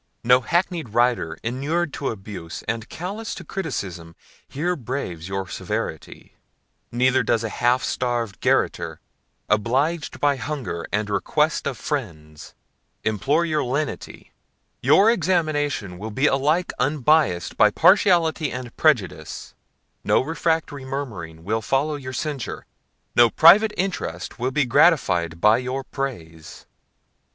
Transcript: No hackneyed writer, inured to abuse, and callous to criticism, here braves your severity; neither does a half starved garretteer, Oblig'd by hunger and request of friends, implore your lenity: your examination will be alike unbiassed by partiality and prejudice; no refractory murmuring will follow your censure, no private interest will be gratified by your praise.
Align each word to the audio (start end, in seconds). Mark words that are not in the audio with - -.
No 0.23 0.41
hackneyed 0.41 0.95
writer, 0.95 1.37
inured 1.43 1.93
to 1.93 2.09
abuse, 2.09 2.63
and 2.63 2.89
callous 2.89 3.35
to 3.35 3.43
criticism, 3.43 4.15
here 4.47 4.75
braves 4.75 5.27
your 5.29 5.47
severity; 5.47 6.33
neither 6.91 7.21
does 7.21 7.43
a 7.43 7.49
half 7.49 7.83
starved 7.83 8.41
garretteer, 8.41 8.97
Oblig'd 9.47 10.19
by 10.19 10.37
hunger 10.37 10.87
and 10.91 11.07
request 11.11 11.67
of 11.67 11.77
friends, 11.77 12.55
implore 13.03 13.45
your 13.45 13.63
lenity: 13.63 14.31
your 14.81 15.11
examination 15.11 15.99
will 15.99 16.09
be 16.09 16.25
alike 16.25 16.73
unbiassed 16.79 17.55
by 17.55 17.69
partiality 17.69 18.51
and 18.51 18.75
prejudice; 18.75 19.53
no 20.03 20.19
refractory 20.19 20.83
murmuring 20.83 21.43
will 21.43 21.61
follow 21.61 21.93
your 21.93 22.11
censure, 22.13 22.65
no 23.15 23.29
private 23.29 23.71
interest 23.77 24.39
will 24.39 24.49
be 24.49 24.65
gratified 24.65 25.39
by 25.39 25.59
your 25.59 25.83
praise. 25.83 26.65